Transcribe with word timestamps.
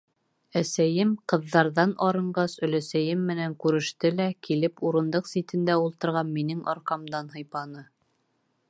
Әсәйем, 0.59 1.09
ҡыҙҙарҙан 1.33 1.93
арынғас, 2.05 2.55
өләсәйем 2.69 3.27
менән 3.27 3.53
күреште 3.65 4.13
лә, 4.21 4.27
килеп, 4.49 4.85
урындыҡ 4.91 5.33
ситендә 5.35 5.77
ултырған 5.85 6.37
минең 6.41 6.67
арҡамдан 6.75 7.33
һыйпаны: 7.37 7.89